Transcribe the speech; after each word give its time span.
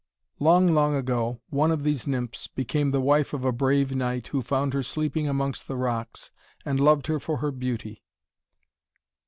Long, 0.39 0.71
long 0.73 0.95
ago, 0.95 1.41
one 1.51 1.69
of 1.69 1.83
these 1.83 2.07
nymphs 2.07 2.47
became 2.47 2.89
the 2.89 2.99
wife 2.99 3.33
of 3.35 3.45
a 3.45 3.51
brave 3.51 3.93
knight, 3.93 4.29
who 4.29 4.41
found 4.41 4.73
her 4.73 4.81
sleeping 4.81 5.29
amongst 5.29 5.67
the 5.67 5.75
rocks 5.77 6.31
and 6.65 6.79
loved 6.79 7.05
her 7.05 7.19
for 7.19 7.37
her 7.37 7.51
beauty. 7.51 8.01